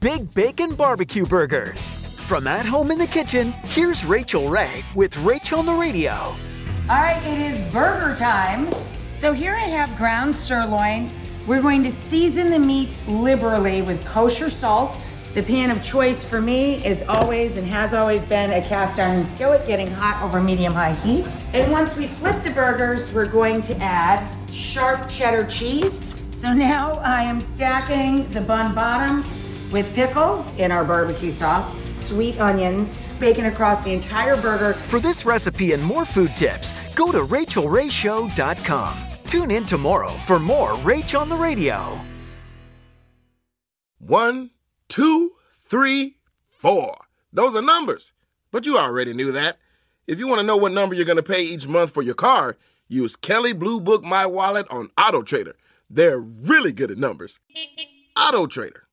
[0.00, 2.18] Big Bacon Barbecue Burgers.
[2.20, 6.12] From at home in the kitchen, here's Rachael Ray with Rachael on the Radio.
[6.12, 6.36] All
[6.88, 8.72] right, it is burger time.
[9.12, 11.10] So here I have ground sirloin.
[11.46, 15.06] We're going to season the meat liberally with kosher salt.
[15.34, 19.26] The pan of choice for me is always and has always been a cast iron
[19.26, 21.26] skillet getting hot over medium high heat.
[21.52, 26.14] And once we flip the burgers, we're going to add sharp cheddar cheese.
[26.34, 29.24] So now I am stacking the bun bottom
[29.72, 34.74] with pickles in our barbecue sauce, sweet onions, bacon across the entire burger.
[34.74, 38.98] For this recipe and more food tips, go to rachaelrayshow.com.
[39.24, 42.00] Tune in tomorrow for more Rach on the Radio.
[43.98, 44.50] One,
[44.88, 46.16] two, three,
[46.48, 46.96] four.
[47.32, 48.12] Those are numbers.
[48.50, 49.58] But you already knew that.
[50.06, 52.14] If you want to know what number you're going to pay each month for your
[52.14, 52.56] car,
[52.88, 55.54] use Kelley Blue Book My Wallet on Auto Trader.
[55.88, 57.38] They're really good at numbers.
[58.16, 58.88] Auto Trader.